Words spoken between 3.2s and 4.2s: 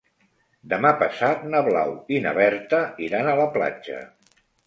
a la platja.